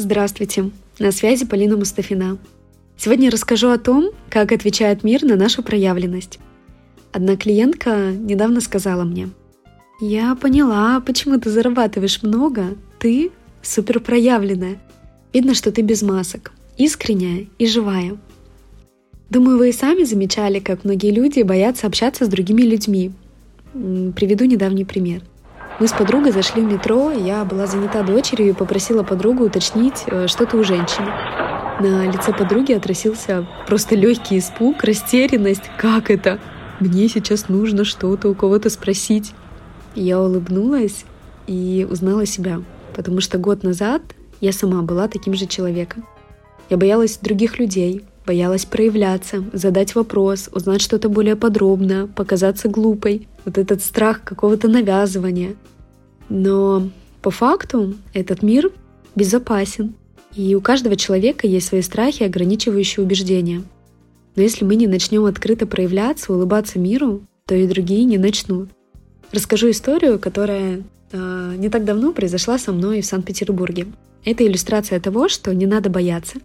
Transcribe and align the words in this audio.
Здравствуйте, 0.00 0.70
на 1.00 1.10
связи 1.10 1.44
Полина 1.44 1.76
Мустафина. 1.76 2.38
Сегодня 2.96 3.32
расскажу 3.32 3.68
о 3.68 3.78
том, 3.78 4.10
как 4.30 4.52
отвечает 4.52 5.02
мир 5.02 5.24
на 5.24 5.34
нашу 5.34 5.64
проявленность. 5.64 6.38
Одна 7.10 7.36
клиентка 7.36 8.12
недавно 8.12 8.60
сказала 8.60 9.02
мне, 9.02 9.28
«Я 10.00 10.36
поняла, 10.36 11.00
почему 11.00 11.40
ты 11.40 11.50
зарабатываешь 11.50 12.22
много, 12.22 12.76
ты 13.00 13.32
супер 13.60 13.98
проявленная. 13.98 14.78
Видно, 15.32 15.54
что 15.54 15.72
ты 15.72 15.82
без 15.82 16.02
масок, 16.02 16.52
искренняя 16.76 17.48
и 17.58 17.66
живая. 17.66 18.16
Думаю, 19.30 19.58
вы 19.58 19.70
и 19.70 19.72
сами 19.72 20.04
замечали, 20.04 20.60
как 20.60 20.84
многие 20.84 21.10
люди 21.10 21.42
боятся 21.42 21.88
общаться 21.88 22.24
с 22.24 22.28
другими 22.28 22.62
людьми. 22.62 23.10
Приведу 23.72 24.44
недавний 24.44 24.84
пример. 24.84 25.22
Мы 25.80 25.86
с 25.86 25.92
подругой 25.92 26.32
зашли 26.32 26.62
в 26.62 26.64
метро, 26.64 27.12
я 27.12 27.44
была 27.44 27.68
занята 27.68 28.02
дочерью 28.02 28.48
и 28.48 28.52
попросила 28.52 29.04
подругу 29.04 29.44
уточнить 29.44 30.02
э, 30.06 30.26
что-то 30.26 30.56
у 30.56 30.64
женщины. 30.64 31.06
На 31.78 32.10
лице 32.10 32.32
подруги 32.32 32.72
отразился 32.72 33.46
просто 33.68 33.94
легкий 33.94 34.38
испуг, 34.38 34.82
растерянность. 34.82 35.70
Как 35.76 36.10
это? 36.10 36.40
Мне 36.80 37.08
сейчас 37.08 37.48
нужно 37.48 37.84
что-то 37.84 38.28
у 38.28 38.34
кого-то 38.34 38.70
спросить. 38.70 39.32
Я 39.94 40.20
улыбнулась 40.20 41.04
и 41.46 41.86
узнала 41.88 42.26
себя, 42.26 42.60
потому 42.96 43.20
что 43.20 43.38
год 43.38 43.62
назад 43.62 44.02
я 44.40 44.50
сама 44.50 44.82
была 44.82 45.06
таким 45.06 45.34
же 45.34 45.46
человеком. 45.46 46.04
Я 46.70 46.76
боялась 46.76 47.18
других 47.22 47.60
людей, 47.60 48.04
боялась 48.26 48.64
проявляться, 48.64 49.44
задать 49.52 49.94
вопрос, 49.94 50.50
узнать 50.52 50.82
что-то 50.82 51.08
более 51.08 51.36
подробно, 51.36 52.08
показаться 52.08 52.68
глупой. 52.68 53.28
Вот 53.44 53.56
этот 53.56 53.80
страх 53.80 54.22
какого-то 54.24 54.66
навязывания. 54.66 55.54
Но 56.28 56.90
по 57.22 57.30
факту 57.30 57.94
этот 58.12 58.42
мир 58.42 58.70
безопасен. 59.14 59.94
И 60.34 60.54
у 60.54 60.60
каждого 60.60 60.96
человека 60.96 61.46
есть 61.46 61.68
свои 61.68 61.82
страхи, 61.82 62.22
ограничивающие 62.22 63.04
убеждения. 63.04 63.62
Но 64.36 64.42
если 64.42 64.64
мы 64.64 64.76
не 64.76 64.86
начнем 64.86 65.24
открыто 65.24 65.66
проявляться, 65.66 66.32
улыбаться 66.32 66.78
миру, 66.78 67.22
то 67.46 67.54
и 67.54 67.66
другие 67.66 68.04
не 68.04 68.18
начнут. 68.18 68.68
Расскажу 69.32 69.70
историю, 69.70 70.18
которая 70.18 70.84
э, 71.12 71.54
не 71.56 71.68
так 71.68 71.84
давно 71.84 72.12
произошла 72.12 72.58
со 72.58 72.72
мной 72.72 73.00
в 73.00 73.06
Санкт-Петербурге. 73.06 73.86
Это 74.24 74.46
иллюстрация 74.46 75.00
того, 75.00 75.28
что 75.28 75.54
не 75.54 75.66
надо 75.66 75.90
бояться. 75.90 76.38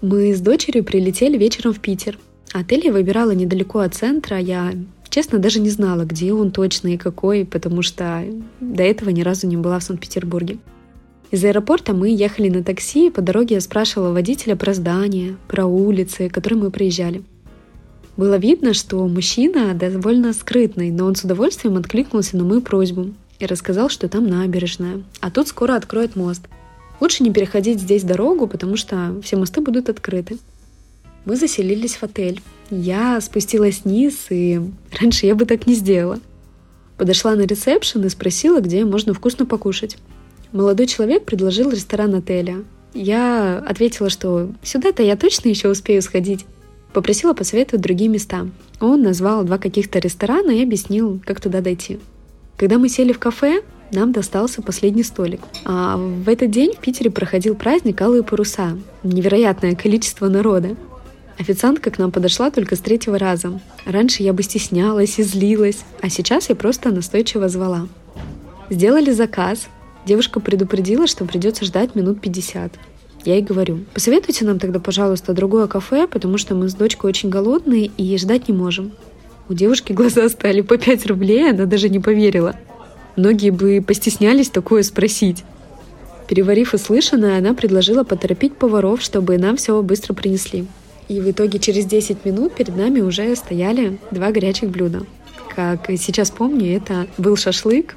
Мы 0.00 0.34
с 0.34 0.40
дочерью 0.40 0.84
прилетели 0.84 1.38
вечером 1.38 1.72
в 1.72 1.80
Питер. 1.80 2.18
Отель 2.52 2.84
я 2.84 2.92
выбирала 2.92 3.30
недалеко 3.30 3.80
от 3.80 3.94
центра. 3.94 4.38
Я, 4.38 4.72
честно, 5.08 5.38
даже 5.38 5.60
не 5.60 5.70
знала, 5.70 6.04
где 6.04 6.32
он 6.32 6.50
точно 6.50 6.88
и 6.88 6.96
какой, 6.96 7.44
потому 7.44 7.82
что 7.82 8.24
до 8.60 8.82
этого 8.82 9.10
ни 9.10 9.22
разу 9.22 9.46
не 9.46 9.56
была 9.56 9.78
в 9.78 9.84
Санкт-Петербурге. 9.84 10.58
Из 11.30 11.44
аэропорта 11.44 11.94
мы 11.94 12.10
ехали 12.10 12.48
на 12.48 12.62
такси, 12.62 13.08
и 13.08 13.10
по 13.10 13.20
дороге 13.20 13.56
я 13.56 13.60
спрашивала 13.60 14.12
водителя 14.12 14.56
про 14.56 14.74
здание, 14.74 15.36
про 15.48 15.66
улицы, 15.66 16.28
которые 16.28 16.60
мы 16.60 16.70
проезжали. 16.70 17.22
Было 18.16 18.36
видно, 18.36 18.74
что 18.74 19.06
мужчина 19.08 19.74
довольно 19.74 20.32
скрытный, 20.32 20.90
но 20.90 21.06
он 21.06 21.16
с 21.16 21.24
удовольствием 21.24 21.76
откликнулся 21.76 22.36
на 22.36 22.44
мою 22.44 22.60
просьбу 22.60 23.12
и 23.40 23.46
рассказал, 23.46 23.88
что 23.88 24.08
там 24.08 24.28
набережная, 24.28 25.02
а 25.20 25.30
тут 25.30 25.48
скоро 25.48 25.74
откроют 25.74 26.14
мост– 26.14 26.48
Лучше 27.00 27.22
не 27.22 27.32
переходить 27.32 27.80
здесь 27.80 28.04
дорогу, 28.04 28.46
потому 28.46 28.76
что 28.76 29.20
все 29.22 29.36
мосты 29.36 29.60
будут 29.60 29.88
открыты. 29.88 30.38
Мы 31.24 31.36
заселились 31.36 31.96
в 31.96 32.02
отель. 32.02 32.40
Я 32.70 33.20
спустилась 33.20 33.82
вниз, 33.84 34.26
и 34.30 34.60
раньше 34.98 35.26
я 35.26 35.34
бы 35.34 35.46
так 35.46 35.66
не 35.66 35.74
сделала. 35.74 36.18
Подошла 36.96 37.34
на 37.34 37.42
ресепшн 37.42 38.04
и 38.04 38.08
спросила, 38.08 38.60
где 38.60 38.84
можно 38.84 39.14
вкусно 39.14 39.46
покушать. 39.46 39.96
Молодой 40.52 40.86
человек 40.86 41.24
предложил 41.24 41.70
ресторан 41.70 42.14
отеля. 42.14 42.62
Я 42.92 43.58
ответила, 43.58 44.08
что 44.08 44.52
сюда-то 44.62 45.02
я 45.02 45.16
точно 45.16 45.48
еще 45.48 45.68
успею 45.68 46.00
сходить. 46.00 46.46
Попросила 46.92 47.32
посоветовать 47.32 47.82
другие 47.82 48.08
места. 48.08 48.46
Он 48.78 49.02
назвал 49.02 49.42
два 49.42 49.58
каких-то 49.58 49.98
ресторана 49.98 50.52
и 50.52 50.62
объяснил, 50.62 51.20
как 51.24 51.40
туда 51.40 51.60
дойти. 51.60 51.98
Когда 52.56 52.78
мы 52.78 52.88
сели 52.88 53.12
в 53.12 53.18
кафе, 53.18 53.62
нам 53.90 54.12
достался 54.12 54.62
последний 54.62 55.02
столик. 55.02 55.40
А 55.64 55.96
в 55.96 56.28
этот 56.28 56.52
день 56.52 56.72
в 56.74 56.78
Питере 56.78 57.10
проходил 57.10 57.56
праздник 57.56 58.00
«Алые 58.00 58.22
паруса». 58.22 58.78
Невероятное 59.02 59.74
количество 59.74 60.28
народа. 60.28 60.76
Официантка 61.38 61.90
к 61.90 61.98
нам 61.98 62.12
подошла 62.12 62.50
только 62.50 62.76
с 62.76 62.80
третьего 62.80 63.18
раза. 63.18 63.60
Раньше 63.84 64.22
я 64.22 64.32
бы 64.32 64.42
стеснялась 64.42 65.18
и 65.18 65.22
злилась, 65.22 65.78
а 66.00 66.08
сейчас 66.08 66.48
я 66.48 66.54
просто 66.54 66.90
настойчиво 66.90 67.48
звала. 67.48 67.88
Сделали 68.70 69.10
заказ. 69.10 69.68
Девушка 70.06 70.38
предупредила, 70.38 71.06
что 71.06 71.24
придется 71.24 71.64
ждать 71.64 71.94
минут 71.94 72.20
50. 72.20 72.72
Я 73.24 73.34
ей 73.34 73.42
говорю, 73.42 73.80
посоветуйте 73.94 74.44
нам 74.44 74.58
тогда, 74.58 74.78
пожалуйста, 74.78 75.32
другое 75.32 75.66
кафе, 75.66 76.06
потому 76.06 76.38
что 76.38 76.54
мы 76.54 76.68
с 76.68 76.74
дочкой 76.74 77.08
очень 77.08 77.30
голодные 77.30 77.86
и 77.86 78.16
ждать 78.18 78.48
не 78.48 78.54
можем. 78.54 78.92
У 79.48 79.54
девушки 79.54 79.92
глаза 79.92 80.28
стали 80.28 80.60
по 80.60 80.76
5 80.76 81.06
рублей, 81.06 81.50
она 81.50 81.64
даже 81.64 81.88
не 81.88 82.00
поверила. 82.00 82.54
Многие 83.16 83.50
бы 83.50 83.82
постеснялись 83.86 84.50
такое 84.50 84.82
спросить. 84.82 85.44
Переварив 86.28 86.74
услышанное, 86.74 87.38
она 87.38 87.54
предложила 87.54 88.04
поторопить 88.04 88.56
поваров, 88.56 89.02
чтобы 89.02 89.36
нам 89.38 89.56
все 89.56 89.82
быстро 89.82 90.14
принесли. 90.14 90.66
И 91.08 91.20
в 91.20 91.30
итоге 91.30 91.58
через 91.58 91.84
10 91.86 92.24
минут 92.24 92.54
перед 92.54 92.76
нами 92.76 93.00
уже 93.00 93.34
стояли 93.36 93.98
два 94.10 94.30
горячих 94.30 94.70
блюда. 94.70 95.02
Как 95.54 95.86
сейчас 95.98 96.30
помню, 96.30 96.76
это 96.76 97.06
был 97.18 97.36
шашлык. 97.36 97.94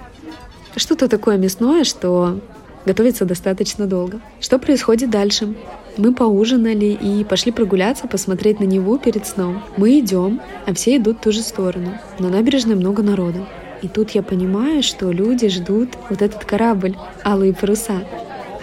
Что-то 0.75 1.07
такое 1.07 1.37
мясное, 1.37 1.83
что 1.83 2.39
готовится 2.85 3.25
достаточно 3.25 3.85
долго. 3.85 4.19
Что 4.39 4.59
происходит 4.59 5.09
дальше? 5.09 5.55
Мы 5.97 6.13
поужинали 6.13 6.85
и 6.85 7.23
пошли 7.23 7.51
прогуляться, 7.51 8.07
посмотреть 8.07 8.59
на 8.59 8.65
Неву 8.65 8.99
перед 8.99 9.25
сном. 9.25 9.63
Мы 9.77 9.99
идем, 9.99 10.39
а 10.67 10.73
все 10.73 10.97
идут 10.97 11.17
в 11.17 11.21
ту 11.21 11.31
же 11.31 11.41
сторону. 11.41 11.97
На 12.19 12.29
набережной 12.29 12.75
много 12.75 13.01
народу. 13.01 13.47
И 13.81 13.87
тут 13.87 14.11
я 14.11 14.21
понимаю, 14.21 14.83
что 14.83 15.11
люди 15.11 15.49
ждут 15.49 15.89
вот 16.09 16.21
этот 16.21 16.45
корабль 16.45 16.95
«Алые 17.23 17.53
паруса». 17.53 18.03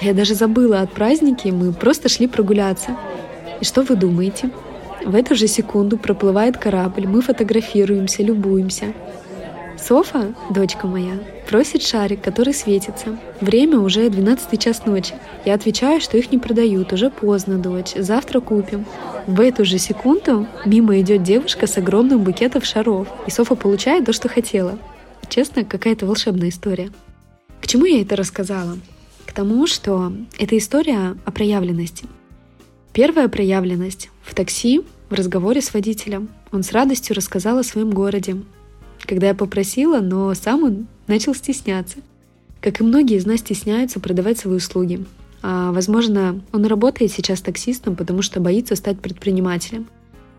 А 0.01 0.05
я 0.05 0.13
даже 0.13 0.35
забыла 0.35 0.81
от 0.81 0.93
праздники, 0.93 1.49
мы 1.49 1.73
просто 1.73 2.09
шли 2.09 2.27
прогуляться. 2.27 2.97
И 3.65 3.67
что 3.67 3.81
вы 3.81 3.97
думаете? 3.97 4.51
В 5.07 5.15
эту 5.15 5.35
же 5.35 5.47
секунду 5.47 5.97
проплывает 5.97 6.59
корабль, 6.59 7.07
мы 7.07 7.23
фотографируемся, 7.23 8.23
любуемся. 8.23 8.93
Софа, 9.79 10.35
дочка 10.51 10.87
моя, 10.87 11.19
просит 11.49 11.83
шарик, 11.83 12.21
который 12.21 12.53
светится. 12.53 13.19
Время 13.41 13.79
уже 13.79 14.11
12 14.11 14.61
час 14.61 14.85
ночи. 14.85 15.15
Я 15.47 15.55
отвечаю, 15.55 16.03
что 16.03 16.19
их 16.19 16.31
не 16.31 16.37
продают, 16.37 16.93
уже 16.93 17.09
поздно, 17.09 17.57
дочь, 17.57 17.95
завтра 17.97 18.41
купим. 18.41 18.85
В 19.27 19.41
эту 19.41 19.65
же 19.65 19.79
секунду 19.79 20.47
мимо 20.67 21.01
идет 21.01 21.23
девушка 21.23 21.67
с 21.67 21.79
огромным 21.79 22.23
букетом 22.23 22.61
шаров, 22.61 23.09
и 23.27 23.31
Софа 23.31 23.55
получает 23.55 24.05
то, 24.05 24.13
что 24.13 24.29
хотела. 24.29 24.79
Честно, 25.31 25.65
какая-то 25.65 26.05
волшебная 26.05 26.51
история. 26.51 26.91
К 27.63 27.67
чему 27.67 27.87
я 27.87 28.03
это 28.03 28.15
рассказала? 28.15 28.77
К 29.25 29.33
тому, 29.33 29.67
что 29.67 30.13
это 30.39 30.59
история 30.59 31.17
о 31.25 31.31
проявленности. 31.31 32.05
Первая 32.95 33.29
проявленность 33.29 34.09
в 34.23 34.35
такси, 34.35 34.83
в 35.11 35.13
разговоре 35.13 35.61
с 35.61 35.75
водителем. 35.75 36.29
Он 36.53 36.63
с 36.63 36.73
радостью 36.73 37.15
рассказал 37.15 37.59
о 37.59 37.63
своем 37.65 37.91
городе. 37.91 38.37
Когда 39.05 39.27
я 39.27 39.35
попросила, 39.35 40.01
но 40.01 40.33
сам 40.35 40.63
он 40.63 40.87
начал 41.07 41.35
стесняться. 41.35 41.99
Как 42.63 42.81
и 42.81 42.85
многие 42.85 43.19
из 43.19 43.27
нас 43.27 43.41
стесняются 43.41 44.01
продавать 44.01 44.39
свои 44.39 44.57
услуги. 44.57 45.05
А, 45.43 45.73
возможно, 45.73 46.41
он 46.53 46.65
работает 46.65 47.13
сейчас 47.13 47.43
таксистом, 47.43 47.97
потому 47.97 48.23
что 48.23 48.41
боится 48.41 48.77
стать 48.77 48.99
предпринимателем 49.01 49.89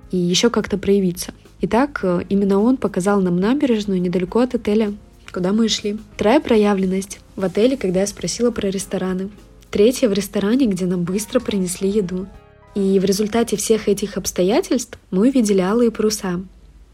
и 0.09 0.17
еще 0.17 0.49
как-то 0.49 0.79
проявиться– 0.79 1.33
Итак, 1.61 2.01
э, 2.03 2.21
именно 2.29 2.59
он 2.59 2.77
показал 2.77 3.21
нам 3.21 3.39
набережную 3.39 4.01
недалеко 4.01 4.39
от 4.39 4.55
отеля, 4.55 4.93
куда 5.31 5.53
мы 5.53 5.69
шли. 5.69 5.97
Вторая 6.15 6.39
проявленность 6.39 7.19
в 7.35 7.43
отеле, 7.43 7.77
когда 7.77 8.01
я 8.01 8.07
спросила 8.07 8.51
про 8.51 8.69
рестораны. 8.69 9.29
Третья 9.71 10.09
в 10.09 10.13
ресторане, 10.13 10.67
где 10.67 10.85
нам 10.85 11.03
быстро 11.03 11.39
принесли 11.39 11.89
еду. 11.89 12.27
И 12.75 12.99
в 12.99 13.05
результате 13.05 13.55
всех 13.55 13.87
этих 13.87 14.17
обстоятельств 14.17 14.99
мы 15.09 15.29
увидели 15.29 15.61
алые 15.61 15.91
паруса. 15.91 16.41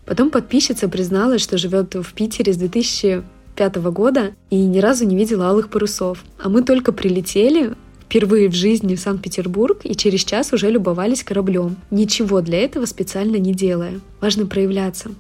Потом 0.06 0.30
подписчица 0.30 0.88
призналась, 0.88 1.42
что 1.42 1.58
живет 1.58 1.96
в 1.96 2.14
Питере 2.14 2.54
с 2.54 2.58
2005 2.58 3.76
года 3.92 4.34
и 4.50 4.58
ни 4.58 4.80
разу 4.80 5.06
не 5.06 5.16
видела 5.16 5.50
алых 5.50 5.70
парусов. 5.70 6.24
А 6.38 6.50
мы 6.50 6.64
только 6.64 6.92
прилетели, 6.92 7.74
впервые 8.06 8.50
в 8.50 8.54
жизни 8.54 8.96
в 8.96 9.00
Санкт-Петербург 9.00 9.82
и 9.84 9.96
через 9.96 10.24
час 10.24 10.54
уже 10.54 10.70
любовались 10.70 11.24
кораблем, 11.24 11.78
ничего 11.90 12.42
для 12.42 12.60
этого 12.60 12.86
специально 12.86 13.38
не 13.38 13.54
делая. 13.54 14.02
Важно 14.20 14.46
проявляться, 14.46 15.12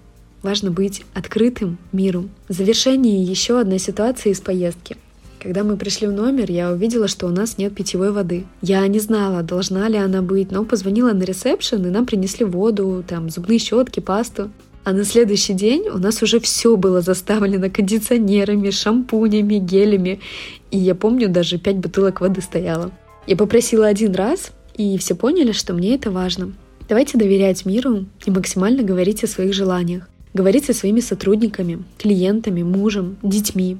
важно 0.43 0.71
быть 0.71 1.03
открытым 1.13 1.77
миру. 1.91 2.29
В 2.49 2.53
завершении 2.53 3.23
еще 3.23 3.59
одна 3.59 3.77
ситуация 3.77 4.33
из 4.33 4.41
поездки. 4.41 4.97
Когда 5.41 5.63
мы 5.63 5.75
пришли 5.75 6.05
в 6.05 6.11
номер, 6.11 6.51
я 6.51 6.71
увидела, 6.71 7.07
что 7.07 7.25
у 7.25 7.31
нас 7.31 7.57
нет 7.57 7.73
питьевой 7.73 8.11
воды. 8.11 8.45
Я 8.61 8.85
не 8.87 8.99
знала, 8.99 9.41
должна 9.41 9.87
ли 9.87 9.97
она 9.97 10.21
быть, 10.21 10.51
но 10.51 10.63
позвонила 10.65 11.13
на 11.13 11.23
ресепшн, 11.23 11.83
и 11.83 11.89
нам 11.89 12.05
принесли 12.05 12.45
воду, 12.45 13.03
там, 13.07 13.27
зубные 13.31 13.57
щетки, 13.57 14.01
пасту. 14.01 14.51
А 14.83 14.93
на 14.93 15.03
следующий 15.03 15.53
день 15.53 15.89
у 15.89 15.97
нас 15.97 16.21
уже 16.21 16.39
все 16.39 16.77
было 16.77 17.01
заставлено 17.01 17.71
кондиционерами, 17.71 18.69
шампунями, 18.69 19.55
гелями. 19.55 20.19
И 20.69 20.77
я 20.77 20.93
помню, 20.93 21.27
даже 21.27 21.57
пять 21.57 21.77
бутылок 21.77 22.21
воды 22.21 22.41
стояло. 22.41 22.91
Я 23.25 23.35
попросила 23.35 23.87
один 23.87 24.13
раз, 24.13 24.51
и 24.75 24.95
все 24.99 25.15
поняли, 25.15 25.53
что 25.53 25.73
мне 25.73 25.95
это 25.95 26.11
важно. 26.11 26.53
Давайте 26.87 27.17
доверять 27.17 27.65
миру 27.65 28.05
и 28.27 28.29
максимально 28.29 28.83
говорить 28.83 29.23
о 29.23 29.27
своих 29.27 29.55
желаниях. 29.55 30.07
Говорить 30.35 30.65
со 30.65 30.73
своими 30.75 30.99
сотрудниками, 30.99 31.83
клиентами, 31.97 32.61
мужем, 32.61 33.17
детьми. 33.23 33.79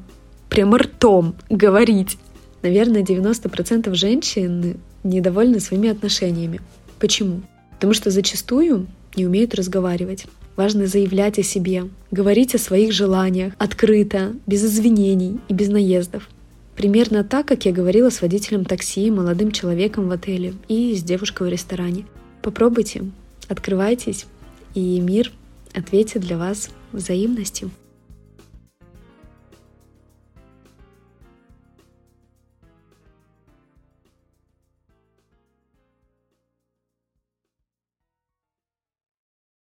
Прямо 0.51 0.79
ртом 0.79 1.35
говорить. 1.49 2.17
Наверное, 2.61 3.03
90% 3.03 3.93
женщин 3.95 4.81
недовольны 5.01 5.61
своими 5.61 5.87
отношениями. 5.87 6.59
Почему? 6.99 7.43
Потому 7.75 7.93
что 7.93 8.11
зачастую 8.11 8.87
не 9.15 9.25
умеют 9.25 9.55
разговаривать. 9.55 10.25
Важно 10.57 10.87
заявлять 10.87 11.39
о 11.39 11.43
себе, 11.43 11.85
говорить 12.11 12.53
о 12.53 12.57
своих 12.57 12.91
желаниях 12.91 13.53
открыто, 13.59 14.33
без 14.45 14.65
извинений 14.65 15.39
и 15.47 15.53
без 15.53 15.69
наездов. 15.69 16.27
Примерно 16.75 17.23
так, 17.23 17.45
как 17.47 17.63
я 17.63 17.71
говорила 17.71 18.09
с 18.09 18.21
водителем 18.21 18.65
такси, 18.65 19.09
молодым 19.09 19.53
человеком 19.53 20.09
в 20.09 20.11
отеле 20.11 20.53
и 20.67 20.93
с 20.93 21.01
девушкой 21.01 21.47
в 21.47 21.49
ресторане. 21.49 22.05
Попробуйте, 22.41 23.05
открывайтесь, 23.47 24.25
и 24.75 24.99
мир 24.99 25.31
ответит 25.73 26.23
для 26.23 26.37
вас 26.37 26.71
взаимностью. 26.91 27.71